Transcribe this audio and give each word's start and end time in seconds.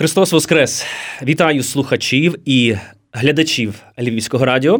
Христос 0.00 0.32
Воскрес! 0.32 0.86
Вітаю 1.22 1.62
слухачів 1.62 2.36
і 2.44 2.76
глядачів 3.12 3.74
Львівського 3.98 4.44
радіо. 4.44 4.78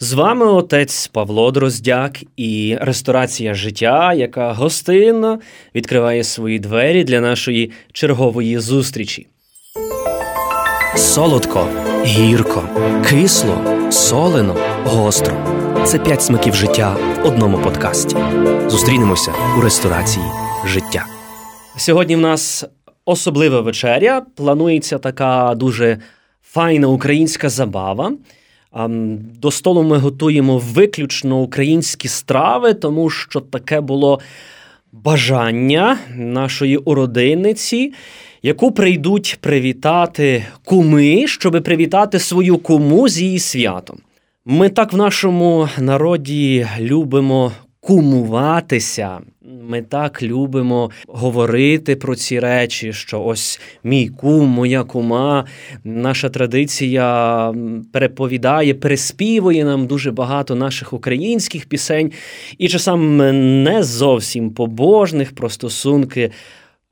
З 0.00 0.12
вами 0.12 0.46
отець 0.46 1.06
Павло 1.06 1.50
Дроздяк 1.50 2.18
і 2.36 2.76
ресторація 2.80 3.54
життя, 3.54 4.12
яка 4.12 4.52
гостинно 4.52 5.40
відкриває 5.74 6.24
свої 6.24 6.58
двері 6.58 7.04
для 7.04 7.20
нашої 7.20 7.72
чергової 7.92 8.58
зустрічі. 8.58 9.26
Солодко, 10.96 11.68
гірко, 12.04 12.68
кисло, 13.08 13.88
солено, 13.90 14.56
гостро. 14.84 15.36
Це 15.86 15.98
п'ять 15.98 16.22
смаків 16.22 16.54
життя 16.54 16.96
в 17.22 17.26
одному 17.26 17.58
подкасті. 17.58 18.16
Зустрінемося 18.68 19.32
у 19.58 19.60
ресторації 19.60 20.26
життя. 20.66 21.06
Сьогодні 21.76 22.16
в 22.16 22.20
нас 22.20 22.64
особлива 23.04 23.60
вечеря. 23.60 24.22
Планується 24.34 24.98
така 24.98 25.54
дуже 25.54 25.98
файна 26.42 26.88
українська 26.88 27.48
забава. 27.48 28.12
До 29.40 29.50
столу 29.50 29.82
ми 29.82 29.98
готуємо 29.98 30.58
виключно 30.58 31.40
українські 31.40 32.08
страви, 32.08 32.74
тому 32.74 33.10
що 33.10 33.40
таке 33.40 33.80
було 33.80 34.20
бажання 34.92 35.98
нашої 36.16 36.76
уродинниці, 36.76 37.92
яку 38.42 38.72
прийдуть 38.72 39.38
привітати 39.40 40.44
куми, 40.64 41.26
щоб 41.26 41.62
привітати 41.62 42.18
свою 42.18 42.58
куму 42.58 43.08
з 43.08 43.20
її 43.20 43.38
святом. 43.38 43.98
Ми 44.44 44.68
так 44.68 44.92
в 44.92 44.96
нашому 44.96 45.68
народі 45.78 46.66
любимо 46.80 47.52
кумуватися. 47.80 49.20
Ми 49.46 49.82
так 49.82 50.22
любимо 50.22 50.90
говорити 51.08 51.96
про 51.96 52.16
ці 52.16 52.40
речі, 52.40 52.92
що 52.92 53.22
ось 53.22 53.60
мій 53.84 54.08
кум, 54.08 54.48
моя 54.48 54.84
кума, 54.84 55.44
наша 55.84 56.28
традиція 56.28 57.52
переповідає, 57.92 58.74
переспівує 58.74 59.64
нам 59.64 59.86
дуже 59.86 60.12
багато 60.12 60.54
наших 60.54 60.92
українських 60.92 61.66
пісень, 61.66 62.12
і 62.58 62.68
часом 62.68 63.16
не 63.62 63.82
зовсім 63.82 64.50
побожних 64.50 65.34
про 65.34 65.50
стосунки. 65.50 66.30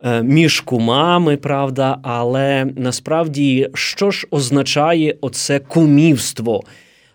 Е, 0.05 0.23
між 0.23 0.61
кумами, 0.61 1.37
правда, 1.37 1.99
але 2.03 2.67
насправді 2.77 3.69
що 3.75 4.11
ж 4.11 4.27
означає 4.31 5.17
оце 5.21 5.59
кумівство? 5.59 6.63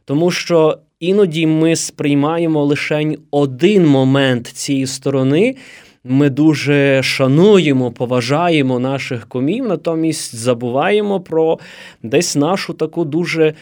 Тому 0.06 0.32
що 0.32 0.78
іноді 1.00 1.48
ми 1.48 1.76
сприймаємо 1.76 2.66
лише 2.66 3.16
один 3.32 3.88
момент 3.88 4.48
цієї 4.48 4.88
сторони. 4.88 5.56
Ми 6.04 6.30
дуже 6.30 7.04
шануємо, 7.04 7.92
поважаємо 7.92 8.80
наших 8.80 9.28
комів, 9.28 9.66
натомість 9.66 10.36
забуваємо 10.36 11.20
про 11.20 11.60
десь 12.04 12.36
нашу 12.36 12.74
таку 12.74 13.06
дуже 13.06 13.54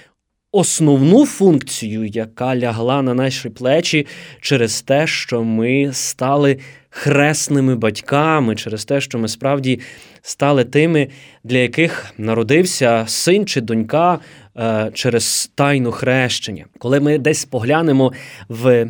основну 0.55 1.25
функцію, 1.25 2.05
яка 2.05 2.55
лягла 2.55 3.01
на 3.01 3.13
наші 3.13 3.49
плечі 3.49 4.07
через 4.41 4.81
те, 4.81 5.07
що 5.07 5.43
ми 5.43 5.89
стали 5.93 6.57
хресними 6.89 7.75
батьками, 7.75 8.55
через 8.55 8.85
те, 8.85 9.01
що 9.01 9.17
ми 9.17 9.27
справді 9.27 9.79
стали 10.21 10.63
тими, 10.63 11.07
для 11.43 11.57
яких 11.57 12.05
народився 12.17 13.03
син 13.07 13.45
чи 13.45 13.61
донька 13.61 14.19
е, 14.57 14.91
через 14.93 15.51
тайну 15.55 15.91
хрещення. 15.91 16.65
Коли 16.77 16.99
ми 16.99 17.17
десь 17.17 17.45
поглянемо 17.45 18.13
в 18.49 18.87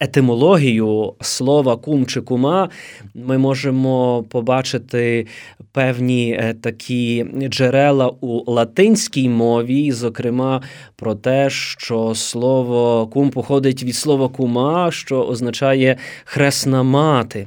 етимологію 0.00 1.14
слова 1.20 1.76
кум 1.76 2.06
чи 2.06 2.20
кума, 2.20 2.68
ми 3.14 3.38
можемо 3.38 4.24
побачити 4.28 5.26
певні 5.72 6.32
е, 6.32 6.54
такі 6.54 7.26
джерела 7.48 8.12
у 8.20 8.52
латинській 8.52 9.28
мові, 9.28 9.92
зокрема 9.92 10.62
про 10.96 11.14
те, 11.14 11.50
що 11.50 12.14
слово 12.14 13.06
кум 13.06 13.30
походить 13.30 13.82
від 13.82 13.94
слова 13.94 14.28
кума, 14.28 14.90
що 14.90 15.22
означає 15.22 15.96
хресна 16.24 16.82
мати. 16.82 17.46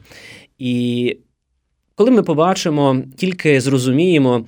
І 0.60 1.18
коли 1.96 2.12
ми 2.12 2.24
побачимо, 2.24 2.98
тільки 3.18 3.62
зрозуміємо, 3.62 4.46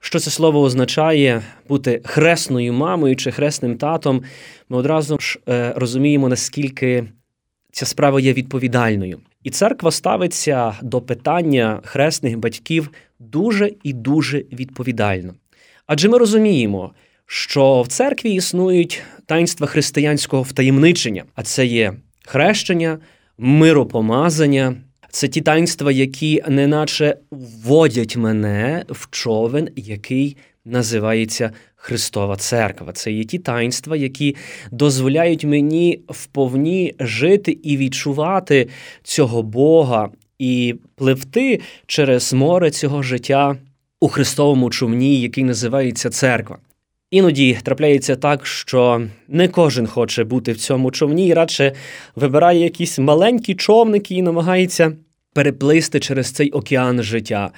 що 0.00 0.18
це 0.18 0.30
слово 0.30 0.60
означає 0.60 1.42
бути 1.68 2.00
хресною 2.04 2.72
мамою 2.72 3.16
чи 3.16 3.30
хресним 3.30 3.76
татом, 3.76 4.22
ми 4.68 4.76
одразу 4.76 5.18
ж 5.18 5.38
е, 5.48 5.72
розуміємо, 5.76 6.28
наскільки 6.28 7.04
ця 7.74 7.86
справа 7.86 8.20
є 8.20 8.32
відповідальною. 8.32 9.20
І 9.42 9.50
церква 9.50 9.90
ставиться 9.90 10.74
до 10.82 11.00
питання 11.00 11.80
хресних 11.84 12.38
батьків 12.38 12.90
дуже 13.18 13.72
і 13.82 13.92
дуже 13.92 14.38
відповідально. 14.38 15.34
Адже 15.86 16.08
ми 16.08 16.18
розуміємо, 16.18 16.92
що 17.26 17.82
в 17.82 17.88
церкві 17.88 18.30
існують 18.34 19.02
таїнства 19.26 19.66
християнського 19.66 20.42
втаємничення, 20.42 21.24
а 21.34 21.42
це 21.42 21.66
є 21.66 21.92
хрещення, 22.26 22.98
миропомазання. 23.38 24.76
Це 25.10 25.28
ті 25.28 25.40
таїнства, 25.40 25.92
які 25.92 26.42
неначе 26.48 27.16
вводять 27.30 28.16
мене 28.16 28.84
в 28.88 29.08
човен, 29.10 29.68
який 29.76 30.36
називається 30.64 31.50
Христова 31.76 32.36
Церква. 32.36 32.92
Це 32.92 33.12
є 33.12 33.24
ті 33.24 33.38
таїнства, 33.38 33.96
які 33.96 34.36
дозволяють 34.70 35.44
мені 35.44 36.00
вповні 36.08 36.94
жити 37.00 37.58
і 37.62 37.76
відчувати 37.76 38.68
цього 39.02 39.42
Бога, 39.42 40.10
і 40.38 40.74
пливти 40.94 41.60
через 41.86 42.32
море 42.32 42.70
цього 42.70 43.02
життя 43.02 43.56
у 44.00 44.08
Христовому 44.08 44.70
човні, 44.70 45.20
який 45.20 45.44
називається 45.44 46.10
церква. 46.10 46.58
Іноді 47.10 47.58
трапляється 47.62 48.16
так, 48.16 48.46
що 48.46 49.06
не 49.28 49.48
кожен 49.48 49.86
хоче 49.86 50.24
бути 50.24 50.52
в 50.52 50.56
цьому 50.56 50.90
човні, 50.90 51.28
і 51.28 51.34
радше 51.34 51.72
вибирає 52.16 52.60
якісь 52.60 52.98
маленькі 52.98 53.54
човники 53.54 54.14
і 54.14 54.22
намагається 54.22 54.92
переплисти 55.32 56.00
через 56.00 56.30
цей 56.30 56.50
океан 56.50 57.02
життя. 57.02 57.50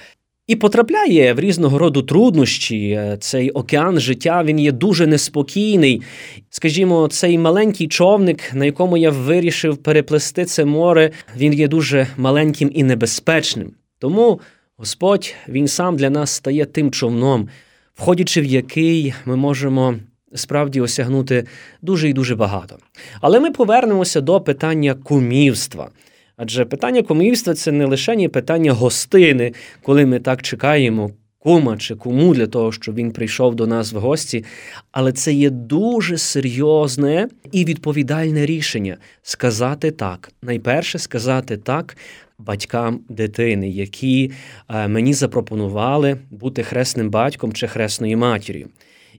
І 0.47 0.57
потрапляє 0.57 1.33
в 1.33 1.41
різного 1.41 1.79
роду 1.79 2.03
труднощі. 2.03 3.01
Цей 3.21 3.51
океан 3.51 4.01
життя 4.01 4.45
він 4.45 4.61
є 4.61 4.73
дуже 4.73 5.07
неспокійний. 5.07 6.03
Скажімо, 6.51 7.09
цей 7.09 7.39
маленький 7.39 7.89
човник, 7.89 8.55
на 8.55 8.65
якому 8.65 8.97
я 8.97 9.11
вирішив 9.11 9.77
переплести 9.77 10.45
це 10.45 10.65
море, 10.65 11.11
він 11.37 11.53
є 11.53 11.69
дуже 11.69 12.07
маленьким 12.17 12.71
і 12.75 12.83
небезпечним. 12.83 13.73
Тому 13.99 14.41
Господь 14.77 15.35
Він 15.49 15.69
сам 15.69 15.97
для 15.97 16.11
нас 16.11 16.31
стає 16.31 16.65
тим 16.65 16.91
човном, 16.91 17.49
входячи 17.95 18.41
в 18.41 18.45
який 18.45 19.15
ми 19.25 19.37
можемо 19.37 19.95
справді 20.35 20.81
осягнути 20.81 21.47
дуже 21.83 22.09
і 22.09 22.13
дуже 22.13 22.37
багато. 22.37 22.79
Але 23.21 23.41
ми 23.41 23.51
повернемося 23.51 24.21
до 24.21 24.41
питання 24.41 24.95
кумівства. 24.95 25.91
Адже 26.37 26.65
питання 26.65 27.03
кумівства 27.03 27.55
це 27.55 27.73
не 27.73 27.85
лише 27.85 28.29
питання 28.29 28.73
гостини, 28.73 29.53
коли 29.83 30.07
ми 30.07 30.21
так 30.21 30.43
чекаємо 30.43 31.11
кума 31.39 31.77
чи 31.77 31.95
куму 31.95 32.35
для 32.35 32.47
того, 32.47 32.73
щоб 32.73 32.95
він 32.95 33.11
прийшов 33.11 33.55
до 33.55 33.67
нас 33.67 33.93
в 33.93 33.97
гості, 33.97 34.45
але 34.93 35.13
це 35.13 35.33
є 35.33 35.51
дуже 35.51 36.19
серйозне 36.19 37.29
і 37.53 37.65
відповідальне 37.65 38.47
рішення 38.47 38.97
сказати 39.23 39.91
так. 39.91 40.31
Найперше 40.43 40.99
сказати 40.99 41.57
так. 41.57 41.97
Батькам 42.39 43.01
дитини, 43.09 43.69
які 43.69 44.33
е, 44.69 44.89
мені 44.89 45.15
запропонували 45.15 46.17
бути 46.31 46.63
хресним 46.63 47.11
батьком 47.11 47.53
чи 47.53 47.69
хресною 47.69 48.19
матір'ю. 48.19 48.69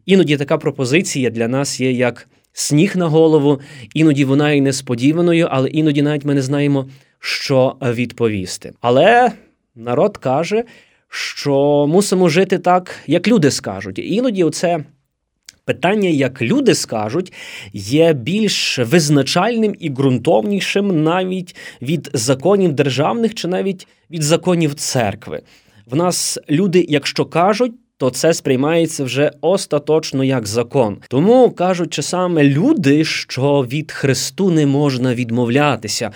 Іноді 0.05 0.38
така 0.38 0.57
пропозиція 0.57 1.29
для 1.29 1.47
нас 1.47 1.81
є 1.81 1.91
як 1.91 2.28
сніг 2.53 2.97
на 2.97 3.07
голову, 3.07 3.59
іноді 3.94 4.25
вона 4.25 4.51
і 4.51 4.61
несподіваною, 4.61 5.47
але 5.51 5.69
іноді 5.69 6.01
навіть 6.01 6.25
ми 6.25 6.34
не 6.34 6.41
знаємо, 6.41 6.88
що 7.19 7.75
відповісти. 7.81 8.73
Але 8.81 9.31
народ 9.75 10.17
каже, 10.17 10.63
що 11.09 11.88
мусимо 11.89 12.29
жити 12.29 12.57
так, 12.57 12.95
як 13.07 13.28
люди 13.28 13.52
скажуть. 13.52 13.99
Іноді 13.99 14.43
оце. 14.43 14.84
Питання, 15.66 16.09
як 16.09 16.41
люди 16.41 16.75
скажуть, 16.75 17.34
є 17.73 18.14
більш 18.14 18.79
визначальним 18.79 19.75
і 19.79 19.90
ґрунтовнішим 19.90 21.03
навіть 21.03 21.55
від 21.81 22.09
законів 22.14 22.73
державних 22.73 23.35
чи 23.35 23.47
навіть 23.47 23.87
від 24.11 24.23
законів 24.23 24.73
церкви. 24.73 25.41
В 25.85 25.96
нас 25.96 26.40
люди, 26.49 26.85
якщо 26.90 27.25
кажуть, 27.25 27.73
то 27.97 28.09
це 28.09 28.34
сприймається 28.34 29.03
вже 29.03 29.32
остаточно 29.41 30.23
як 30.23 30.47
закон. 30.47 30.97
Тому 31.09 31.52
кажуть 31.52 31.94
часами 31.94 32.44
люди, 32.44 33.05
що 33.05 33.66
від 33.72 33.91
Христу 33.91 34.52
не 34.52 34.66
можна 34.66 35.16
відмовлятися, 35.16 36.11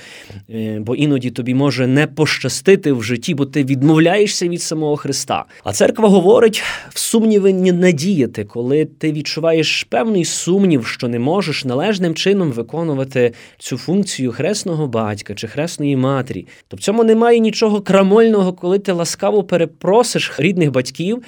е, 0.50 0.80
бо 0.80 0.96
іноді 0.96 1.32
тобі 1.32 1.54
може 1.54 1.88
не 1.88 2.08
пощастити 2.08 2.92
в 2.92 3.04
житті, 3.04 3.34
бо 3.34 3.46
ти 3.46 3.64
відмовляєшся 3.64 4.48
від 4.48 4.62
самого 4.62 4.96
Христа. 4.98 5.46
А 5.64 5.74
церква 5.74 6.10
говорить 6.10 6.64
в 6.90 7.00
сумніви 7.00 7.54
не 7.54 7.92
діяти, 7.92 8.44
коли 8.44 8.86
ти 8.86 9.12
відчуваєш 9.12 9.84
певний 9.84 10.26
сумнів, 10.26 10.88
що 10.88 11.08
не 11.08 11.20
можеш 11.20 11.66
належним 11.66 12.16
чином 12.16 12.52
виконувати 12.52 13.34
цю 13.58 13.78
функцію 13.78 14.32
хресного 14.32 14.88
батька 14.88 15.36
чи 15.36 15.48
хресної 15.48 15.96
матері. 15.96 16.48
То 16.68 16.78
в 16.78 16.80
цьому 16.80 17.04
немає 17.04 17.40
нічого 17.40 17.82
крамольного, 17.82 18.54
коли 18.54 18.80
ти 18.80 18.92
ласкаво 18.92 19.44
перепросиш 19.44 20.32
рідних 20.38 20.72
батьків 20.72 21.24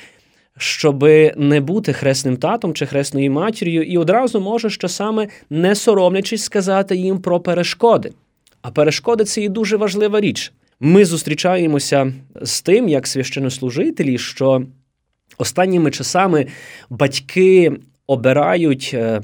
щоб 0.58 1.04
не 1.36 1.62
бути 1.62 1.94
хресним 1.94 2.38
татом 2.38 2.74
чи 2.74 2.86
хресною 2.86 3.32
матір'ю, 3.32 3.84
і 3.84 3.98
одразу 3.98 4.42
може 4.42 4.70
що 4.70 4.88
саме 4.88 5.28
не 5.50 5.76
соромлячись 5.76 6.44
сказати 6.44 6.96
їм 6.96 7.20
про 7.20 7.40
перешкоди. 7.40 8.12
А 8.62 8.72
перешкоди 8.72 9.24
це 9.24 9.42
і 9.42 9.50
дуже 9.50 9.78
важлива 9.78 10.22
річ. 10.22 10.52
Ми 10.80 11.06
зустрічаємося 11.06 12.14
з 12.42 12.62
тим, 12.62 12.90
як 12.90 13.08
священнослужителі, 13.08 14.18
що 14.18 14.64
останніми 15.38 15.92
часами 15.92 16.48
батьки 16.90 17.72
обирають 18.08 18.92
е, 18.94 19.22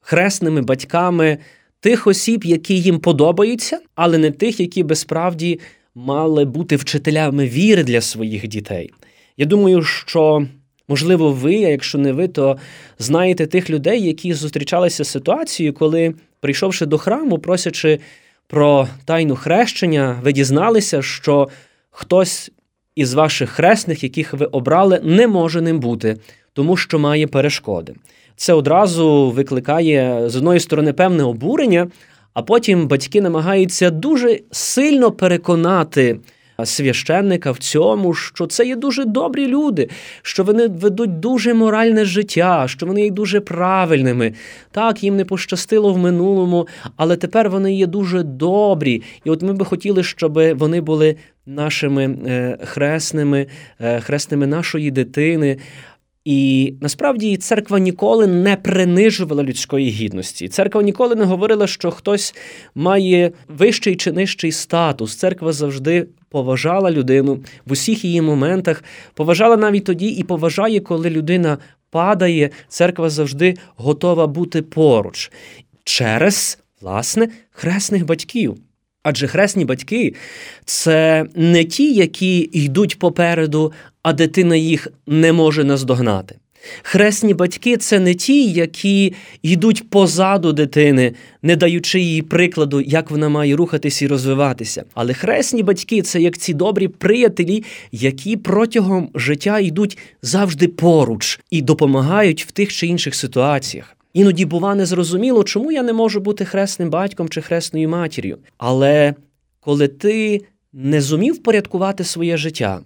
хресними 0.00 0.62
батьками 0.62 1.38
тих 1.80 2.06
осіб, 2.06 2.44
які 2.44 2.80
їм 2.80 2.98
подобаються, 2.98 3.80
але 3.94 4.18
не 4.18 4.30
тих, 4.30 4.60
які 4.60 4.82
би 4.82 4.94
справді 4.94 5.60
мали 5.94 6.44
бути 6.44 6.76
вчителями 6.76 7.46
віри 7.46 7.84
для 7.84 8.00
своїх 8.00 8.48
дітей. 8.48 8.90
Я 9.36 9.46
думаю, 9.46 9.82
що. 9.82 10.46
Можливо, 10.90 11.32
ви, 11.32 11.54
а 11.64 11.68
якщо 11.68 11.98
не 11.98 12.12
ви, 12.12 12.28
то 12.28 12.56
знаєте 12.98 13.46
тих 13.46 13.70
людей, 13.70 14.06
які 14.06 14.32
зустрічалися 14.32 15.04
з 15.04 15.08
ситуацією, 15.08 15.74
коли, 15.74 16.14
прийшовши 16.40 16.86
до 16.86 16.98
храму, 16.98 17.38
просячи 17.38 17.98
про 18.46 18.88
тайну 19.04 19.36
хрещення, 19.36 20.20
ви 20.22 20.32
дізналися, 20.32 21.02
що 21.02 21.48
хтось 21.90 22.50
із 22.96 23.14
ваших 23.14 23.50
хресних, 23.50 24.02
яких 24.02 24.34
ви 24.34 24.46
обрали, 24.46 25.00
не 25.02 25.26
може 25.28 25.60
ним 25.60 25.80
бути, 25.80 26.16
тому 26.52 26.76
що 26.76 26.98
має 26.98 27.26
перешкоди. 27.26 27.94
Це 28.36 28.52
одразу 28.52 29.30
викликає 29.30 30.30
з 30.30 30.36
одної 30.36 30.60
сторони 30.60 30.92
певне 30.92 31.22
обурення, 31.22 31.90
а 32.34 32.42
потім 32.42 32.88
батьки 32.88 33.20
намагаються 33.20 33.90
дуже 33.90 34.40
сильно 34.50 35.12
переконати 35.12 36.20
священника 36.66 37.52
в 37.52 37.58
цьому, 37.58 38.14
що 38.14 38.46
це 38.46 38.66
є 38.66 38.76
дуже 38.76 39.04
добрі 39.04 39.46
люди, 39.46 39.88
що 40.22 40.44
вони 40.44 40.68
ведуть 40.68 41.20
дуже 41.20 41.54
моральне 41.54 42.04
життя, 42.04 42.64
що 42.68 42.86
вони 42.86 43.04
є 43.04 43.10
дуже 43.10 43.40
правильними. 43.40 44.34
Так, 44.70 45.04
їм 45.04 45.16
не 45.16 45.24
пощастило 45.24 45.92
в 45.92 45.98
минулому, 45.98 46.68
але 46.96 47.16
тепер 47.16 47.50
вони 47.50 47.74
є 47.74 47.86
дуже 47.86 48.22
добрі. 48.22 49.02
І 49.24 49.30
от 49.30 49.42
ми 49.42 49.52
би 49.52 49.64
хотіли, 49.64 50.02
щоб 50.02 50.56
вони 50.56 50.80
були 50.80 51.16
нашими 51.46 52.04
е, 52.26 52.58
хресними, 52.64 53.46
е, 53.80 54.00
хресними 54.00 54.46
нашої 54.46 54.90
дитини. 54.90 55.56
І 56.24 56.74
насправді 56.80 57.36
церква 57.36 57.78
ніколи 57.78 58.26
не 58.26 58.56
принижувала 58.56 59.42
людської 59.42 59.90
гідності. 59.90 60.48
Церква 60.48 60.82
ніколи 60.82 61.14
не 61.14 61.24
говорила, 61.24 61.66
що 61.66 61.90
хтось 61.90 62.34
має 62.74 63.32
вищий 63.48 63.96
чи 63.96 64.12
нижчий 64.12 64.52
статус. 64.52 65.16
Церква 65.16 65.52
завжди 65.52 66.06
поважала 66.30 66.90
людину 66.90 67.38
в 67.66 67.72
усіх 67.72 68.04
її 68.04 68.22
моментах, 68.22 68.84
поважала 69.14 69.56
навіть 69.56 69.84
тоді 69.84 70.06
і 70.06 70.22
поважає, 70.22 70.80
коли 70.80 71.10
людина 71.10 71.58
падає. 71.90 72.50
Церква 72.68 73.10
завжди 73.10 73.56
готова 73.76 74.26
бути 74.26 74.62
поруч 74.62 75.32
через 75.84 76.58
власне 76.80 77.28
хресних 77.50 78.06
батьків. 78.06 78.56
Адже 79.02 79.26
хресні 79.26 79.64
батьки 79.64 80.14
це 80.64 81.26
не 81.34 81.64
ті, 81.64 81.94
які 81.94 82.38
йдуть 82.52 82.98
попереду, 82.98 83.72
а 84.02 84.12
дитина 84.12 84.56
їх 84.56 84.88
не 85.06 85.32
може 85.32 85.64
наздогнати. 85.64 86.36
Хресні 86.82 87.34
батьки 87.34 87.76
це 87.76 88.00
не 88.00 88.14
ті, 88.14 88.50
які 88.50 89.14
йдуть 89.42 89.90
позаду 89.90 90.52
дитини, 90.52 91.14
не 91.42 91.56
даючи 91.56 92.00
їй 92.00 92.22
прикладу, 92.22 92.80
як 92.80 93.10
вона 93.10 93.28
має 93.28 93.56
рухатись 93.56 94.02
і 94.02 94.06
розвиватися. 94.06 94.84
Але 94.94 95.14
хресні 95.14 95.62
батьки 95.62 96.02
це 96.02 96.20
як 96.20 96.38
ці 96.38 96.54
добрі 96.54 96.88
приятелі, 96.88 97.64
які 97.92 98.36
протягом 98.36 99.10
життя 99.14 99.58
йдуть 99.58 99.98
завжди 100.22 100.68
поруч 100.68 101.40
і 101.50 101.62
допомагають 101.62 102.44
в 102.44 102.50
тих 102.50 102.72
чи 102.72 102.86
інших 102.86 103.14
ситуаціях. 103.14 103.96
Іноді, 104.12 104.44
бува, 104.44 104.74
незрозуміло, 104.74 105.44
чому 105.44 105.72
я 105.72 105.82
не 105.82 105.92
можу 105.92 106.20
бути 106.20 106.44
хресним 106.44 106.90
батьком 106.90 107.28
чи 107.28 107.40
хресною 107.40 107.88
матір'ю. 107.88 108.38
Але 108.58 109.14
коли 109.60 109.88
ти 109.88 110.40
не 110.72 111.00
зумів 111.00 111.42
порядкувати 111.42 112.04
своє 112.04 112.36
життя, 112.36 112.80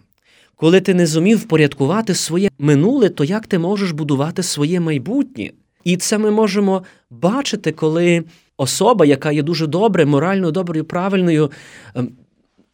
коли 0.56 0.80
ти 0.80 0.94
не 0.94 1.06
зумів 1.06 1.38
впорядкувати 1.38 2.14
своє 2.14 2.50
минуле, 2.58 3.08
то 3.08 3.24
як 3.24 3.46
ти 3.46 3.58
можеш 3.58 3.90
будувати 3.90 4.42
своє 4.42 4.80
майбутнє? 4.80 5.50
І 5.84 5.96
це 5.96 6.18
ми 6.18 6.30
можемо 6.30 6.82
бачити, 7.10 7.72
коли 7.72 8.24
особа, 8.56 9.06
яка 9.06 9.32
є 9.32 9.42
дуже 9.42 9.66
добре, 9.66 10.06
морально 10.06 10.50
доброю, 10.50 10.84
правильною, 10.84 11.50
ем, 11.94 12.08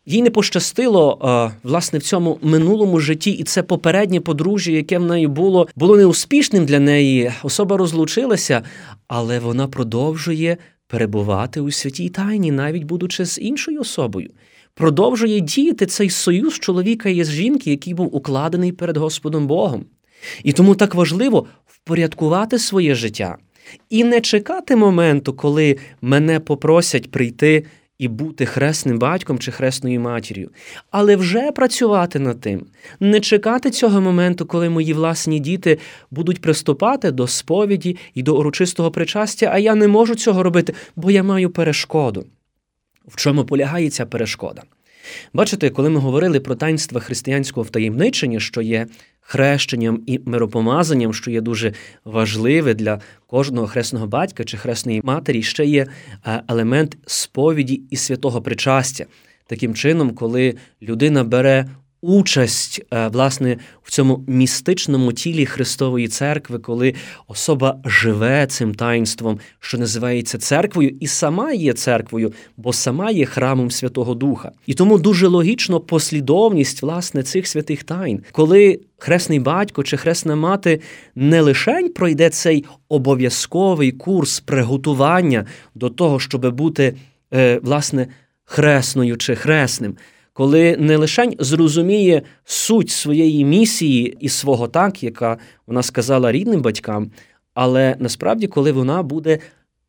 їй 0.07 0.23
не 0.23 0.31
пощастило 0.31 1.53
власне 1.63 1.99
в 1.99 2.03
цьому 2.03 2.39
минулому 2.43 3.01
житті, 3.01 3.31
і 3.31 3.45
це 3.45 3.63
попереднє 3.63 4.21
подружжя, 4.21 4.73
яке 4.73 4.99
в 4.99 5.05
неї 5.05 5.27
було, 5.27 5.69
було 5.77 5.97
неуспішним 5.97 6.65
для 6.65 6.81
неї. 6.81 7.33
Особа 7.43 7.77
розлучилася, 7.77 8.63
але 9.09 9.39
вона 9.39 9.69
продовжує 9.69 10.57
перебувати 10.91 11.61
у 11.61 11.71
святій 11.71 12.09
тайні, 12.09 12.53
навіть 12.53 12.85
будучи 12.85 13.25
з 13.25 13.39
іншою 13.39 13.81
особою 13.81 14.31
продовжує 14.75 15.41
діяти 15.41 15.87
цей 15.87 16.11
союз 16.11 16.59
чоловіка 16.59 17.09
і 17.09 17.25
жінки, 17.25 17.71
який 17.71 17.95
був 17.95 18.17
укладений 18.17 18.73
перед 18.73 18.97
Господом 18.97 19.47
Богом. 19.47 19.85
І 20.45 20.53
тому 20.53 20.75
так 20.75 20.95
важливо 20.95 21.47
впорядкувати 21.67 22.59
своє 22.59 22.95
життя 22.95 23.37
і 23.91 24.05
не 24.05 24.21
чекати 24.21 24.77
моменту, 24.77 25.35
коли 25.35 25.77
мене 26.01 26.41
попросять 26.41 27.11
прийти 27.11 27.65
і 28.01 28.09
бути 28.09 28.47
хресним 28.47 28.99
батьком 28.99 29.39
чи 29.39 29.53
хресною 29.53 30.01
матір'ю, 30.01 30.51
але 30.91 31.17
вже 31.17 31.53
працювати 31.53 32.19
над 32.19 32.41
тим, 32.41 32.67
не 33.01 33.21
чекати 33.21 33.71
цього 33.71 34.01
моменту, 34.01 34.47
коли 34.47 34.69
мої 34.69 34.93
власні 34.93 35.41
діти 35.41 35.79
будуть 36.11 36.41
приступати 36.41 37.11
до 37.11 37.27
сповіді 37.27 37.97
і 38.15 38.23
до 38.23 38.37
урочистого 38.37 38.91
причастя, 38.91 39.51
а 39.53 39.59
я 39.59 39.75
не 39.75 39.89
можу 39.89 40.15
цього 40.15 40.43
робити, 40.43 40.75
бо 40.97 41.11
я 41.11 41.23
маю 41.23 41.51
перешкоду. 41.51 42.27
В 43.09 43.17
чому 43.17 43.45
полягає 43.45 43.91
ця 43.91 44.07
перешкода? 44.07 44.63
Бачите, 45.33 45.71
коли 45.71 45.91
ми 45.91 46.01
говорили 46.01 46.41
про 46.41 46.55
таїнство 46.55 47.01
християнського 47.01 47.65
втаємничення, 47.65 48.41
що 48.41 48.61
є 48.61 48.87
хрещенням 49.21 50.03
і 50.07 50.21
миропомазанням, 50.25 51.15
що 51.15 51.31
є 51.31 51.41
дуже 51.41 51.73
важливе 52.05 52.75
для 52.75 53.01
кожного 53.27 53.67
хресного 53.67 54.07
батька 54.07 54.45
чи 54.45 54.57
хресної 54.57 55.01
матері, 55.05 55.43
ще 55.43 55.67
є 55.67 55.87
е, 56.27 56.43
елемент 56.49 56.97
сповіді 57.07 57.83
і 57.91 57.97
святого 57.97 58.43
причастя. 58.43 59.07
Таким 59.47 59.75
чином, 59.75 60.11
коли 60.11 60.55
людина 60.83 61.25
бере 61.25 61.67
участь 62.03 62.83
е, 62.95 63.09
власне 63.09 63.57
в 63.83 63.91
цьому 63.91 64.25
містичному 64.27 65.13
тілі 65.13 65.47
Христової 65.47 66.09
церкви, 66.09 66.59
коли 66.59 66.95
особа 67.29 67.79
живе 67.85 68.47
цим 68.47 68.75
таїнством, 68.75 69.39
що 69.61 69.79
називається 69.79 70.39
церквою, 70.39 70.97
і 71.01 71.07
сама 71.07 71.53
є 71.53 71.73
церквою, 71.73 72.33
бо 72.57 72.73
сама 72.73 73.11
є 73.11 73.27
храмом 73.27 73.71
Святого 73.71 74.15
Духа. 74.15 74.53
І 74.67 74.75
тому 74.75 74.99
дуже 74.99 75.27
логічно 75.27 75.81
послідовність 75.81 76.83
власне 76.83 77.23
цих 77.23 77.47
святих 77.47 77.85
тайн, 77.85 78.23
коли 78.33 78.81
хресний 78.99 79.41
батько 79.41 79.83
чи 79.83 79.97
хресна 79.97 80.37
мати 80.37 80.81
не 81.15 81.41
лишень 81.41 81.89
пройде 81.89 82.31
цей 82.31 82.65
обов'язковий 82.89 83.93
курс 83.93 84.41
приготування 84.41 85.47
до 85.75 85.91
того, 85.91 86.21
щоб 86.21 86.55
бути 86.55 86.95
е, 87.35 87.61
власне 87.63 88.07
хресною 88.45 89.17
чи 89.17 89.35
хресним 89.35 89.97
коли 90.33 90.77
не 90.77 90.97
лише 90.97 91.31
зрозуміє 91.39 92.23
суть 92.45 92.91
своєї 92.91 93.45
місії 93.45 94.17
і 94.21 94.29
свого 94.29 94.69
так, 94.69 95.03
яка 95.03 95.39
вона 95.67 95.83
сказала 95.83 96.33
рідним 96.33 96.63
батькам, 96.63 97.11
але 97.55 97.97
насправді, 97.99 98.47
коли 98.47 98.73
вона 98.73 99.03
буде 99.03 99.39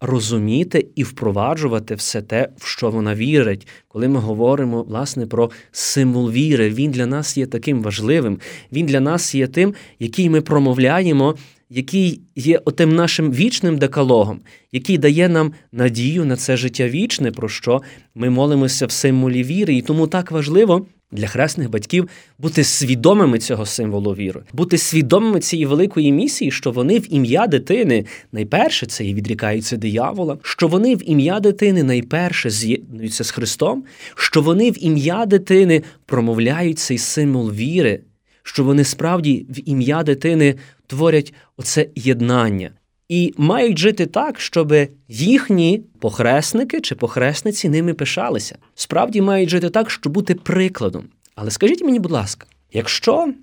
розуміти 0.01 0.87
і 0.95 1.03
впроваджувати 1.03 1.95
все 1.95 2.21
те, 2.21 2.49
в 2.57 2.67
що 2.67 2.89
вона 2.89 3.15
вірить, 3.15 3.67
коли 3.87 4.07
ми 4.07 4.19
говоримо 4.19 4.83
власне 4.83 5.25
про 5.25 5.51
символ 5.71 6.31
віри, 6.31 6.69
він 6.69 6.91
для 6.91 7.05
нас 7.05 7.37
є 7.37 7.45
таким 7.45 7.81
важливим, 7.81 8.39
він 8.71 8.85
для 8.85 8.99
нас 8.99 9.35
є 9.35 9.47
тим, 9.47 9.73
який 9.99 10.29
ми 10.29 10.41
промовляємо 10.41 11.35
який 11.73 12.21
є 12.35 12.61
отим 12.65 12.95
нашим 12.95 13.31
вічним 13.31 13.77
декалогом, 13.77 14.39
який 14.71 14.97
дає 14.97 15.29
нам 15.29 15.53
надію 15.71 16.25
на 16.25 16.35
це 16.35 16.57
життя 16.57 16.87
вічне, 16.87 17.31
про 17.31 17.49
що 17.49 17.81
ми 18.15 18.29
молимося 18.29 18.85
в 18.85 18.91
символі 18.91 19.43
віри. 19.43 19.75
І 19.75 19.81
тому 19.81 20.07
так 20.07 20.31
важливо 20.31 20.85
для 21.11 21.27
хресних 21.27 21.69
батьків 21.69 22.09
бути 22.39 22.63
свідомими 22.63 23.39
цього 23.39 23.65
символу 23.65 24.13
віри, 24.13 24.41
бути 24.53 24.77
свідомими 24.77 25.39
цієї 25.39 25.65
великої 25.65 26.11
місії, 26.11 26.51
що 26.51 26.71
вони 26.71 26.99
в 26.99 27.13
ім'я 27.13 27.47
дитини 27.47 28.05
найперше 28.31 28.85
це 28.85 29.05
і 29.05 29.13
відрікаються 29.13 29.77
диявола, 29.77 30.37
що 30.41 30.67
вони 30.67 30.95
в 30.95 31.09
ім'я 31.09 31.39
дитини 31.39 31.83
найперше 31.83 32.49
з'єднуються 32.49 33.23
з 33.23 33.31
Христом, 33.31 33.83
що 34.15 34.41
вони 34.41 34.71
в 34.71 34.85
ім'я 34.85 35.25
дитини 35.25 35.83
промовляють 36.05 36.79
цей 36.79 36.97
символ 36.97 37.51
віри. 37.51 37.99
Що 38.43 38.63
вони 38.63 38.83
справді 38.83 39.45
в 39.49 39.69
ім'я 39.69 40.03
дитини 40.03 40.55
творять 40.91 41.33
оце 41.57 41.87
єднання 41.95 42.71
і 43.09 43.33
мають 43.37 43.77
жити 43.77 44.05
так, 44.05 44.39
щоб 44.39 44.73
їхні 45.07 45.83
похресники 45.99 46.81
чи 46.81 46.95
похресниці 46.95 47.69
ними 47.69 47.93
пишалися. 47.93 48.57
Справді 48.75 49.21
мають 49.21 49.49
жити 49.49 49.69
так, 49.69 49.91
щоб 49.91 50.13
бути 50.13 50.35
прикладом. 50.35 51.03
Але 51.35 51.51
скажіть 51.51 51.83
мені, 51.83 51.99
будь 51.99 52.11
ласка, 52.11 52.47
якщо 52.73 53.33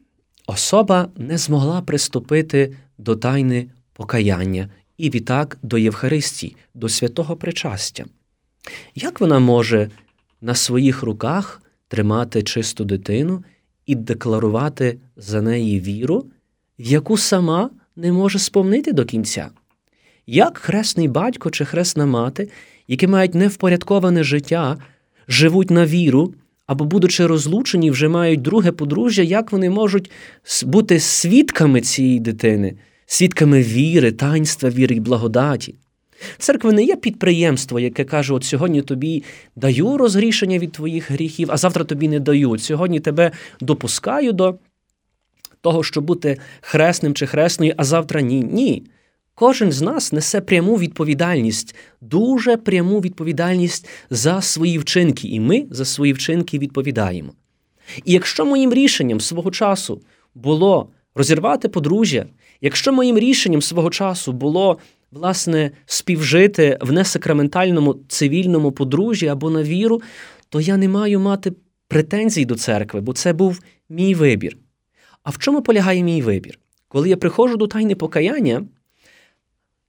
особа 0.47 1.09
не 1.17 1.39
змогла 1.39 1.83
приступити 1.83 2.77
до 2.99 3.17
тайни 3.17 3.67
покаяння 3.93 4.69
і 4.99 5.11
відтак 5.11 5.59
до 5.63 5.79
Євхаристії, 5.79 6.57
до 6.75 6.89
святого 6.89 7.37
причастя. 7.37 8.05
Як 8.95 9.21
вона 9.21 9.39
може 9.39 9.91
на 10.41 10.55
своїх 10.55 11.03
руках 11.03 11.63
тримати 11.89 12.43
чисту 12.43 12.85
дитину 12.85 13.45
і 13.87 13.95
декларувати 13.95 14.99
за 15.17 15.43
неї 15.43 15.81
віру, 15.81 16.27
яку 16.79 17.17
сама 17.17 17.71
не 17.97 18.13
може 18.13 18.39
сповнити 18.39 18.93
до 18.93 19.05
кінця? 19.05 19.51
Як 20.27 20.59
хресний 20.59 21.09
батько 21.09 21.51
чи 21.51 21.65
хресна 21.65 22.07
мати, 22.07 22.49
які 22.89 23.07
мають 23.07 23.35
невпорядковане 23.35 24.25
життя, 24.25 24.77
живуть 25.29 25.71
на 25.71 25.87
віру 25.87 26.35
або, 26.67 26.85
будучи 26.85 27.27
розлучені, 27.27 27.91
вже 27.91 28.09
мають 28.09 28.43
друге 28.43 28.73
подружжя, 28.73 29.23
як 29.23 29.53
вони 29.53 29.71
можуть 29.71 30.11
бути 30.65 31.01
свідками 31.01 31.81
цієї 31.81 32.21
дитини, 32.21 32.75
свідками 33.07 33.63
віри, 33.63 34.13
таїнства 34.13 34.71
віри 34.71 34.97
і 34.97 35.01
благодаті? 35.01 35.75
Церква 36.39 36.73
не 36.73 36.85
є 36.85 36.97
підприємство, 36.97 37.81
яке 37.81 38.05
каже: 38.05 38.35
от 38.35 38.45
сьогодні 38.45 38.83
тобі 38.83 39.25
даю 39.57 39.97
розрішення 39.97 40.59
від 40.59 40.73
твоїх 40.73 41.11
гріхів, 41.11 41.49
а 41.51 41.57
завтра 41.57 41.85
тобі 41.85 42.09
не 42.09 42.21
даю. 42.21 42.51
От 42.51 42.63
Сьогодні 42.63 43.01
тебе 43.01 43.31
допускаю 43.61 44.33
до 44.33 44.59
того, 45.69 45.83
щоб 45.83 46.05
бути 46.05 46.39
хресним 46.61 47.15
чи 47.15 47.27
хресною, 47.27 47.75
а 47.77 47.85
завтра 47.85 48.21
ні. 48.21 48.41
Ні. 48.41 48.83
Кожен 49.35 49.73
з 49.73 49.83
нас 49.83 50.13
несе 50.13 50.41
пряму 50.41 50.77
відповідальність, 50.77 51.75
дуже 52.01 52.57
пряму 52.57 53.01
відповідальність 53.01 53.89
за 54.11 54.41
свої 54.41 54.79
вчинки, 54.79 55.29
і 55.29 55.41
ми 55.41 55.67
за 55.71 55.85
свої 55.85 56.13
вчинки 56.13 56.59
відповідаємо. 56.59 57.33
І 58.05 58.13
якщо 58.13 58.47
моїм 58.47 58.75
рішенням 58.75 59.21
свого 59.21 59.51
часу 59.51 60.03
було 60.35 60.89
розірвати 61.15 61.69
подружжя, 61.69 62.27
якщо 62.61 62.93
моїм 62.93 63.19
рішенням 63.19 63.63
свого 63.63 63.91
часу 63.91 64.33
було 64.33 64.79
власне 65.13 65.71
співжити 65.87 66.79
в 66.81 66.93
несакраментальному 66.93 67.97
цивільному 68.09 68.73
подружжі 68.73 69.27
або 69.27 69.51
на 69.51 69.63
віру, 69.63 70.03
то 70.49 70.61
я 70.61 70.77
не 70.77 70.89
маю 70.89 71.21
мати 71.21 71.53
претензій 71.89 72.45
до 72.45 72.55
церкви, 72.55 73.01
бо 73.01 73.13
це 73.13 73.33
був 73.33 73.61
мій 73.89 74.15
вибір. 74.15 74.57
А 75.29 75.31
в 75.31 75.39
чому 75.39 75.63
полягає 75.63 76.03
мій 76.03 76.23
вибір? 76.23 76.59
Коли 76.89 77.09
я 77.09 77.17
приходжу 77.17 77.57
до 77.57 77.67
тайни 77.67 77.95
покаяння, 77.95 78.65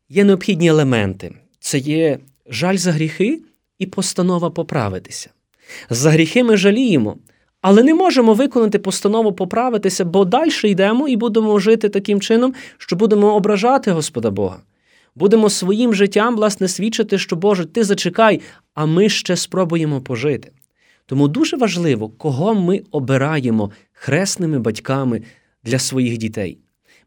є 0.10 0.24
необхідні 0.24 0.68
елементи. 0.68 1.36
Це 1.60 1.78
є 1.78 2.20
жаль 2.50 2.78
за 2.78 2.92
гріхи 2.92 3.42
і 3.78 3.86
постанова 3.86 4.50
поправитися. 4.50 5.30
За 5.90 6.12
гріхи 6.12 6.44
ми 6.44 6.58
жаліємо, 6.58 7.18
але 7.62 7.84
не 7.84 7.94
можемо 7.94 8.34
виконати 8.34 8.80
постанову 8.80 9.34
поправитися, 9.34 10.06
бо 10.06 10.26
далі 10.26 10.52
йдемо 10.64 11.08
і 11.08 11.16
будемо 11.16 11.60
жити 11.60 11.90
таким 11.90 12.22
чином, 12.22 12.54
що 12.78 12.96
будемо 12.96 13.36
ображати 13.36 13.92
Господа 13.92 14.32
Бога. 14.32 14.62
Будемо 15.16 15.50
своїм 15.50 15.94
життям, 15.94 16.36
власне, 16.36 16.68
свідчити, 16.68 17.18
що 17.18 17.36
Боже, 17.36 17.66
ти 17.66 17.84
зачекай, 17.84 18.42
а 18.74 18.86
ми 18.86 19.10
ще 19.10 19.36
спробуємо 19.36 20.02
пожити. 20.02 20.52
Тому 21.10 21.28
дуже 21.28 21.58
важливо, 21.58 22.10
кого 22.10 22.54
ми 22.54 22.82
обираємо 22.92 23.72
хресними 24.00 24.60
батьками 24.60 25.22
для 25.64 25.80
своїх 25.80 26.18
дітей. 26.18 26.58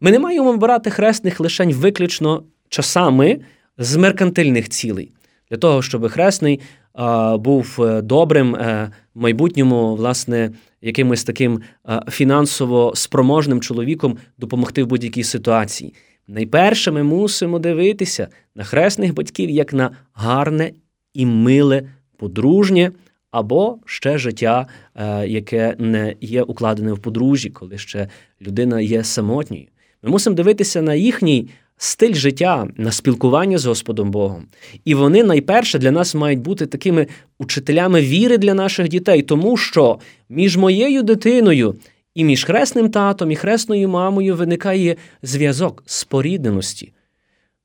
Ми 0.00 0.10
не 0.10 0.18
маємо 0.18 0.50
обирати 0.50 0.90
хресних 0.90 1.40
лише 1.40 1.64
виключно 1.66 2.42
часами 2.68 3.40
з 3.78 3.96
меркантильних 3.96 4.68
цілей, 4.68 5.12
для 5.50 5.56
того, 5.56 5.82
щоб 5.82 6.08
хресний 6.08 6.60
а, 6.94 7.36
був 7.36 7.78
е, 7.82 8.02
добрим 8.02 8.54
е, 8.56 8.90
в 9.14 9.20
майбутньому, 9.20 9.96
власне, 9.96 10.50
якимось 10.82 11.24
таким 11.24 11.60
а, 11.84 12.10
фінансово 12.10 12.92
спроможним 12.94 13.60
чоловіком 13.60 14.18
допомогти 14.38 14.82
в 14.82 14.86
будь-якій 14.86 15.24
ситуації. 15.24 15.94
Найперше 16.28 16.90
ми 16.90 17.02
мусимо 17.02 17.58
дивитися 17.58 18.28
на 18.54 18.64
хресних 18.64 19.14
батьків 19.14 19.50
як 19.50 19.72
на 19.72 19.90
гарне 20.14 20.72
і 21.14 21.26
миле 21.26 21.82
подружнє 22.16 22.92
або 23.32 23.78
ще 23.86 24.18
життя, 24.18 24.66
е, 24.94 25.28
яке 25.28 25.76
не 25.78 26.14
є 26.20 26.42
укладене 26.42 26.92
в 26.92 26.98
подружжі, 26.98 27.50
коли 27.50 27.78
ще 27.78 28.08
людина 28.42 28.80
є 28.80 29.04
самотньою. 29.04 29.66
Ми 30.02 30.10
мусимо 30.10 30.36
дивитися 30.36 30.82
на 30.82 30.94
їхній 30.94 31.48
стиль 31.76 32.14
життя, 32.14 32.68
на 32.76 32.92
спілкування 32.92 33.58
з 33.58 33.66
Господом 33.66 34.10
Богом. 34.10 34.46
І 34.84 34.94
вони 34.94 35.24
найперше 35.24 35.78
для 35.78 35.90
нас 35.90 36.14
мають 36.14 36.40
бути 36.40 36.66
такими 36.66 37.06
учителями 37.38 38.00
віри 38.00 38.38
для 38.38 38.54
наших 38.54 38.88
дітей, 38.88 39.22
тому 39.22 39.56
що 39.56 39.98
між 40.28 40.56
моєю 40.56 41.02
дитиною 41.02 41.74
і 42.14 42.24
між 42.24 42.44
хресним 42.44 42.90
татом 42.90 43.30
і 43.30 43.36
хресною 43.36 43.88
мамою 43.88 44.36
виникає 44.36 44.96
зв'язок 45.22 45.82
спорідненості. 45.86 46.92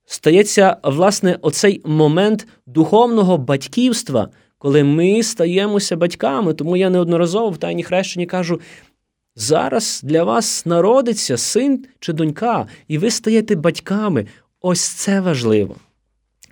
Стається, 0.05 0.77
власне, 0.83 1.37
оцей 1.41 1.81
момент 1.85 2.47
духовного 2.65 3.37
батьківства, 3.37 4.29
коли 4.57 4.83
ми 4.83 5.23
стаємося 5.23 5.95
батьками. 5.95 6.53
Тому 6.53 6.77
я 6.77 6.89
неодноразово 6.89 7.49
в 7.49 7.57
Тайні 7.57 7.83
хрещенні 7.83 8.25
кажу: 8.25 8.61
зараз 9.35 10.01
для 10.03 10.23
вас 10.23 10.65
народиться 10.65 11.37
син 11.37 11.85
чи 11.99 12.13
донька, 12.13 12.67
і 12.87 12.97
ви 12.97 13.11
стаєте 13.11 13.55
батьками. 13.55 14.25
Ось 14.61 14.87
це 14.87 15.21
важливо. 15.21 15.75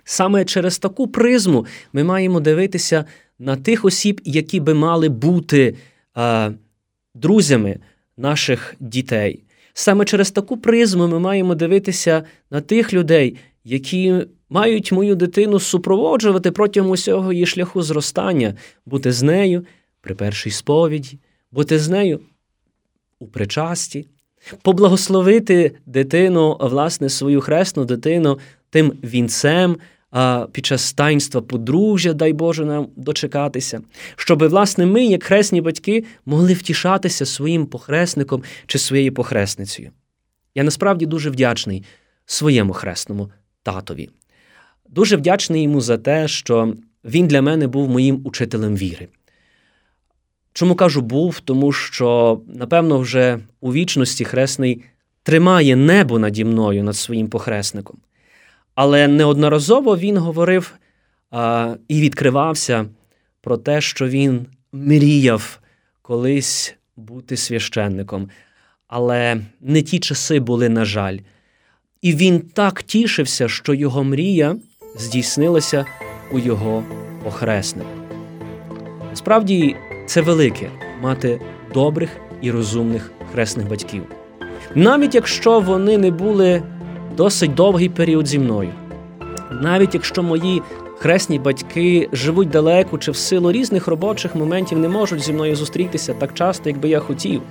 Саме 0.04 0.44
через 0.44 0.78
таку 0.78 1.08
призму 1.08 1.66
ми 1.92 2.04
маємо 2.04 2.40
дивитися 2.40 3.04
на 3.38 3.56
тих 3.56 3.84
осіб, 3.84 4.20
які 4.24 4.60
би 4.60 4.74
мали 4.74 5.08
бути 5.08 5.76
а, 6.14 6.50
друзями 7.14 7.78
наших 8.16 8.74
дітей. 8.80 9.42
Саме 9.72 10.04
через 10.04 10.30
таку 10.30 10.56
призму 10.56 11.08
ми 11.08 11.18
маємо 11.18 11.54
дивитися 11.54 12.22
на 12.50 12.60
тих 12.60 12.92
людей, 12.92 13.36
які 13.64 14.14
мають 14.50 14.92
мою 14.92 15.14
дитину 15.14 15.60
супроводжувати 15.60 16.50
протягом 16.50 16.90
усього 16.90 17.32
її 17.32 17.46
шляху 17.46 17.82
зростання, 17.82 18.54
бути 18.86 19.12
з 19.12 19.22
нею 19.22 19.66
при 20.00 20.14
першій 20.14 20.50
сповіді, 20.50 21.18
бути 21.52 21.78
з 21.78 21.88
нею 21.88 22.20
у 23.18 23.26
причасті, 23.26 24.06
поблагословити 24.62 25.72
дитину, 25.86 26.56
власне, 26.60 27.08
свою 27.08 27.40
хресну 27.40 27.84
дитину 27.84 28.38
тим 28.70 28.92
вінцем 29.04 29.76
під 30.52 30.66
час 30.66 30.92
таїнства 30.92 31.40
подружжя, 31.40 32.12
дай 32.12 32.32
Боже 32.32 32.64
нам 32.64 32.88
дочекатися, 32.96 33.80
щоб, 34.16 34.48
власне, 34.48 34.86
ми, 34.86 35.04
як 35.04 35.22
хресні 35.22 35.60
батьки, 35.60 36.04
могли 36.26 36.52
втішатися 36.52 37.26
своїм 37.26 37.66
похресником 37.66 38.42
чи 38.66 38.78
своєю 38.78 39.14
похресницею. 39.14 39.90
Я 40.54 40.62
насправді 40.62 41.06
дуже 41.06 41.30
вдячний 41.30 41.84
своєму 42.26 42.72
хресному 42.72 43.30
татові. 43.62 44.08
Дуже 44.88 45.16
вдячний 45.16 45.62
йому 45.62 45.80
за 45.80 45.98
те, 45.98 46.28
що 46.28 46.74
він 47.04 47.26
для 47.26 47.42
мене 47.42 47.66
був 47.66 47.88
моїм 47.88 48.20
учителем 48.24 48.76
віри. 48.76 49.08
Чому 50.52 50.74
кажу 50.74 51.00
був? 51.00 51.40
Тому 51.40 51.72
що, 51.72 52.40
напевно, 52.46 52.98
вже 52.98 53.38
у 53.60 53.72
вічності 53.72 54.24
хресний 54.24 54.84
тримає 55.22 55.76
небо 55.76 56.18
наді 56.18 56.44
мною 56.44 56.84
над 56.84 56.96
своїм 56.96 57.28
похресником. 57.28 57.96
Але 58.74 59.08
неодноразово 59.08 59.96
він 59.96 60.16
говорив 60.16 60.74
а, 61.30 61.74
і 61.88 62.00
відкривався 62.00 62.86
про 63.40 63.56
те, 63.56 63.80
що 63.80 64.08
він 64.08 64.46
мріяв 64.72 65.58
колись 66.02 66.74
бути 66.96 67.36
священником. 67.36 68.30
Але 68.88 69.40
не 69.60 69.82
ті 69.82 69.98
часи 69.98 70.40
були, 70.40 70.68
на 70.68 70.84
жаль. 70.84 71.18
І 72.02 72.14
він 72.14 72.40
так 72.40 72.82
тішився, 72.82 73.48
що 73.48 73.74
його 73.74 74.04
мрія 74.04 74.56
здійснилася 74.98 75.84
у 76.32 76.38
його 76.38 76.82
похреснику. 77.24 77.90
Справді, 79.14 79.76
це 80.06 80.20
велике 80.20 80.70
мати 81.02 81.40
добрих 81.74 82.10
і 82.42 82.50
розумних 82.50 83.10
хресних 83.32 83.68
батьків. 83.68 84.02
Навіть 84.74 85.14
якщо 85.14 85.60
вони 85.60 85.98
не 85.98 86.10
були 86.10 86.62
досить 87.16 87.54
довгий 87.54 87.88
період 87.88 88.26
зі 88.26 88.38
мною. 88.38 88.72
Навіть 89.50 89.94
якщо 89.94 90.22
мої 90.22 90.62
хресні 90.98 91.38
батьки 91.38 92.08
живуть 92.12 92.50
далеко 92.50 92.98
чи 92.98 93.10
в 93.10 93.16
силу 93.16 93.52
різних 93.52 93.86
робочих 93.86 94.34
моментів 94.34 94.78
не 94.78 94.88
можуть 94.88 95.20
зі 95.20 95.32
мною 95.32 95.56
зустрітися 95.56 96.14
так 96.14 96.34
часто, 96.34 96.68
як 96.68 96.78
би 96.78 96.88
я 96.88 97.00
хотів, 97.00 97.42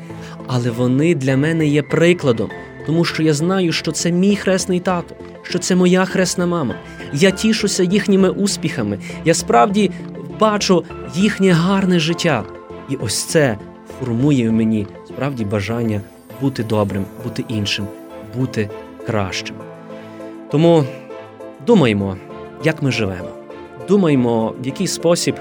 але 0.47 0.69
вони 0.69 1.15
для 1.15 1.37
мене 1.37 1.67
є 1.67 1.83
прикладом, 1.83 2.49
тому 2.85 3.05
що 3.05 3.23
я 3.23 3.33
знаю, 3.33 3.71
що 3.71 3.91
це 3.91 4.11
мій 4.11 4.35
хресний 4.35 4.79
тато, 4.79 5.15
що 5.49 5.59
це 5.59 5.75
моя 5.75 6.05
хресна 6.05 6.45
мама. 6.45 6.75
Я 7.13 7.31
тішуся 7.31 7.83
їхніми 7.83 8.29
успіхами. 8.29 8.99
Я 9.25 9.33
справді 9.33 9.91
бачу 10.39 10.83
їхнє 11.15 11.51
гарне 11.51 11.99
життя. 11.99 12.43
І 12.89 12.95
ось 12.95 13.23
це 13.23 13.57
формує 13.99 14.49
в 14.49 14.51
мені 14.51 14.87
справді 15.07 15.45
бажання 15.45 16.01
бути 16.41 16.63
добрим, 16.63 17.05
бути 17.23 17.45
іншим, 17.47 17.87
бути 18.37 18.69
кращим. 19.05 19.55
Тому 20.51 20.83
думаймо, 21.67 22.17
як 22.63 22.81
ми 22.81 22.91
живемо, 22.91 23.29
думаймо, 23.87 24.53
в 24.63 24.65
який 24.65 24.87
спосіб 24.87 25.35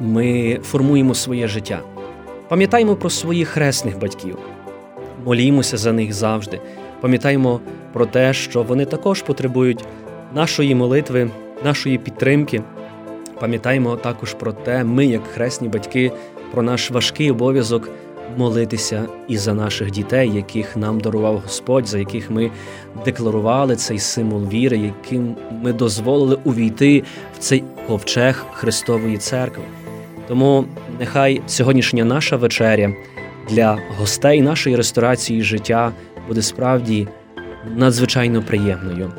ми 0.00 0.58
формуємо 0.62 1.14
своє 1.14 1.48
життя. 1.48 1.80
Пам'ятаймо 2.48 2.96
про 2.96 3.10
своїх 3.10 3.48
хресних 3.48 3.98
батьків. 3.98 4.38
молімося 5.24 5.76
за 5.76 5.92
них 5.92 6.12
завжди. 6.12 6.60
Пам'ятаємо 7.02 7.60
про 7.92 8.06
те, 8.06 8.32
що 8.32 8.62
вони 8.62 8.84
також 8.84 9.22
потребують 9.22 9.84
нашої 10.34 10.74
молитви, 10.74 11.30
нашої 11.64 11.98
підтримки. 11.98 12.62
Пам'ятаємо 13.40 13.96
також 13.96 14.34
про 14.34 14.52
те, 14.52 14.84
ми, 14.84 15.06
як 15.06 15.26
хресні 15.26 15.68
батьки, 15.68 16.12
про 16.52 16.62
наш 16.62 16.90
важкий 16.90 17.30
обов'язок 17.30 17.90
молитися 18.36 19.04
і 19.28 19.36
за 19.36 19.54
наших 19.54 19.90
дітей, 19.90 20.30
яких 20.34 20.76
нам 20.76 21.00
дарував 21.00 21.38
Господь, 21.38 21.86
за 21.86 21.98
яких 21.98 22.30
ми 22.30 22.50
декларували 23.04 23.76
цей 23.76 23.98
символ 23.98 24.48
віри, 24.48 24.78
яким 24.78 25.36
ми 25.62 25.72
дозволили 25.72 26.38
увійти 26.44 27.02
в 27.34 27.38
цей 27.38 27.64
ковчег 27.86 28.46
Христової 28.52 29.18
церкви. 29.18 29.64
Тому 30.28 30.64
нехай 30.98 31.42
сьогоднішня 31.46 32.04
наша 32.04 32.36
вечеря 32.36 32.92
для 33.48 33.78
гостей 33.98 34.42
нашої 34.42 34.76
ресторації 34.76 35.42
життя 35.42 35.92
буде 36.28 36.42
справді 36.42 37.08
надзвичайно 37.76 38.42
приємною, 38.42 39.12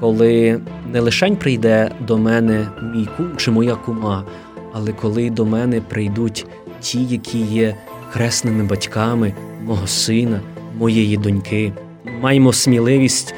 коли 0.00 0.60
не 0.92 1.00
лишень 1.00 1.36
прийде 1.36 1.90
до 2.00 2.18
мене 2.18 2.66
мій 2.94 3.08
кум 3.16 3.36
чи 3.36 3.50
моя 3.50 3.74
кума, 3.74 4.24
але 4.72 4.92
коли 4.92 5.30
до 5.30 5.44
мене 5.44 5.80
прийдуть 5.80 6.46
ті, 6.80 7.04
які 7.04 7.38
є 7.38 7.76
хресними 8.10 8.64
батьками 8.64 9.34
мого 9.64 9.86
сина, 9.86 10.40
моєї 10.78 11.16
доньки, 11.16 11.72
маємо 12.20 12.52
сміливість 12.52 13.34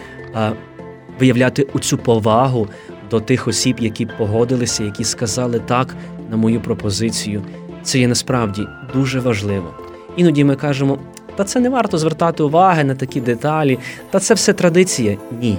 виявляти 1.21 1.67
оцю 1.73 1.99
повагу 1.99 2.69
до 3.11 3.21
тих 3.21 3.49
осіб, 3.49 3.77
які 3.81 4.07
погодилися, 4.07 4.85
які 4.85 5.05
сказали 5.05 5.59
так 5.59 5.97
на 6.31 6.37
мою 6.37 6.61
пропозицію. 6.61 7.43
Це 7.83 7.99
є 7.99 8.09
насправді 8.09 8.67
дуже 8.95 9.21
важливо. 9.21 9.75
Іноді 10.17 10.45
ми 10.45 10.57
кажемо, 10.57 10.99
та 11.37 11.45
це 11.45 11.61
не 11.61 11.69
варто 11.69 11.99
звертати 11.99 12.43
уваги 12.43 12.85
на 12.85 12.95
такі 12.95 13.21
деталі, 13.21 13.79
та 14.11 14.19
це 14.21 14.35
все 14.35 14.53
традиція. 14.53 15.17
Ні. 15.41 15.59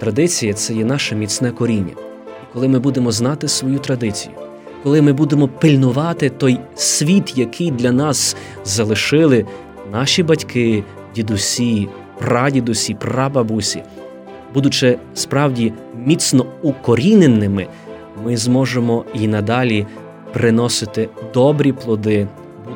Традиція 0.00 0.54
це 0.54 0.74
є 0.74 0.84
наше 0.84 1.14
міцне 1.14 1.50
коріння. 1.50 1.92
І 2.42 2.52
коли 2.52 2.68
ми 2.68 2.78
будемо 2.78 3.12
знати 3.12 3.48
свою 3.48 3.78
традицію, 3.78 4.34
коли 4.82 5.02
ми 5.02 5.12
будемо 5.12 5.48
пильнувати 5.48 6.30
той 6.30 6.60
світ, 6.74 7.38
який 7.38 7.70
для 7.70 7.92
нас 7.92 8.36
залишили 8.64 9.46
наші 9.92 10.22
батьки, 10.22 10.84
дідусі, 11.14 11.88
прадідусі, 12.18 12.94
прабабусі, 12.94 13.82
будучи 14.54 14.98
справді 15.14 15.72
міцно 16.06 16.46
укоріненими, 16.62 17.66
ми 18.24 18.36
зможемо 18.36 19.04
і 19.14 19.28
надалі 19.28 19.86
приносити 20.32 21.08
добрі 21.34 21.72
плоди, 21.72 22.28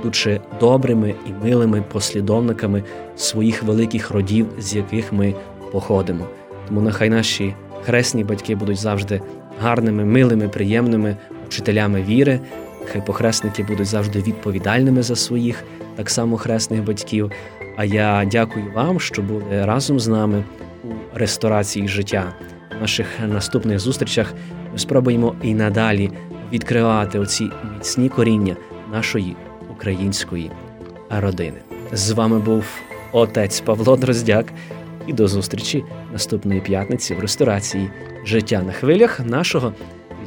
будучи 0.07 0.41
добрими 0.61 1.15
і 1.27 1.47
милими 1.47 1.83
послідовниками 1.93 2.83
своїх 3.17 3.63
великих 3.63 4.11
родів, 4.11 4.47
з 4.59 4.77
яких 4.77 5.13
ми 5.13 5.35
походимо. 5.73 6.27
Тому 6.69 6.81
нехай 6.81 7.11
наші 7.11 7.55
хресні 7.85 8.25
батьки 8.25 8.55
будуть 8.55 8.79
завжди 8.79 9.21
гарними, 9.61 10.05
милими, 10.05 10.49
приємними 10.49 11.17
учителями 11.47 12.03
віри. 12.03 12.41
Хай 12.93 13.07
похресники 13.07 13.63
будуть 13.63 13.87
завжди 13.87 14.23
відповідальними 14.23 15.03
за 15.03 15.17
своїх, 15.17 15.65
так 15.97 16.11
само 16.11 16.37
хресних 16.37 16.85
батьків. 16.85 17.31
А 17.77 17.85
я 17.85 18.29
дякую 18.31 18.73
вам, 18.75 19.01
що 19.01 19.23
були 19.23 19.65
разом 19.65 20.01
з 20.01 20.09
нами 20.09 20.45
у 20.85 20.89
ресторації 21.15 21.89
життя. 21.89 22.33
В 22.79 22.81
наших 22.81 23.07
наступних 23.29 23.79
зустрічах 23.79 24.35
ми 24.73 24.79
спробуємо 24.79 25.35
і 25.43 25.55
надалі 25.55 26.11
відкривати 26.53 27.19
оці 27.19 27.51
міцні 27.75 28.09
коріння 28.09 28.57
нашої 28.93 29.37
української 29.77 30.51
родини. 31.11 31.61
З 31.93 32.11
вами 32.11 32.39
був 32.39 32.65
отець 33.13 33.61
Павло 33.61 33.97
Дроздяк, 33.97 34.53
і 35.07 35.13
до 35.13 35.29
зустрічі 35.29 35.85
наступної 36.13 36.61
п'ятниці 36.61 37.15
в 37.15 37.21
ресторації 37.21 37.91
Життя 38.25 38.63
на 38.63 38.73
хвилях 38.73 39.21
нашого 39.21 39.73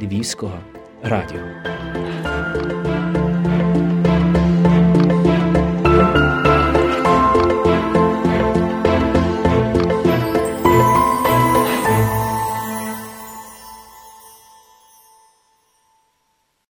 львівського 0.02 0.58
радіо. 1.02 1.69